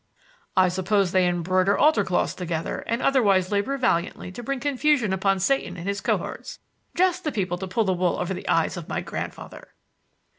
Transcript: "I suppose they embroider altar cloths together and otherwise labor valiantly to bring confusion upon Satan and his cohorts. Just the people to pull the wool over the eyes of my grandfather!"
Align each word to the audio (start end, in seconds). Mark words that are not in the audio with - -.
"I 0.57 0.67
suppose 0.69 1.11
they 1.11 1.27
embroider 1.27 1.77
altar 1.77 2.03
cloths 2.03 2.33
together 2.33 2.83
and 2.87 3.03
otherwise 3.03 3.51
labor 3.51 3.77
valiantly 3.77 4.31
to 4.31 4.41
bring 4.41 4.59
confusion 4.59 5.13
upon 5.13 5.39
Satan 5.39 5.77
and 5.77 5.87
his 5.87 6.01
cohorts. 6.01 6.57
Just 6.95 7.23
the 7.23 7.31
people 7.31 7.59
to 7.59 7.67
pull 7.67 7.83
the 7.83 7.93
wool 7.93 8.17
over 8.17 8.33
the 8.33 8.49
eyes 8.49 8.77
of 8.77 8.89
my 8.89 9.01
grandfather!" 9.01 9.75